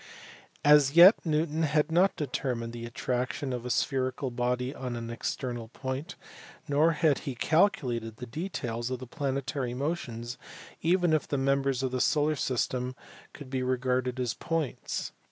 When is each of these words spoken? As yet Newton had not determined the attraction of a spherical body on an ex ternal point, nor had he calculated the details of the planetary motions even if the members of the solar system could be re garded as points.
As 0.65 0.93
yet 0.93 1.23
Newton 1.23 1.61
had 1.61 1.91
not 1.91 2.15
determined 2.15 2.73
the 2.73 2.87
attraction 2.87 3.53
of 3.53 3.67
a 3.67 3.69
spherical 3.69 4.31
body 4.31 4.73
on 4.73 4.95
an 4.95 5.11
ex 5.11 5.35
ternal 5.35 5.71
point, 5.71 6.15
nor 6.67 6.93
had 6.93 7.19
he 7.19 7.35
calculated 7.35 8.17
the 8.17 8.25
details 8.25 8.89
of 8.89 8.97
the 8.97 9.05
planetary 9.05 9.75
motions 9.75 10.39
even 10.81 11.13
if 11.13 11.27
the 11.27 11.37
members 11.37 11.83
of 11.83 11.91
the 11.91 12.01
solar 12.01 12.35
system 12.35 12.95
could 13.31 13.51
be 13.51 13.61
re 13.61 13.77
garded 13.77 14.19
as 14.19 14.33
points. 14.33 15.11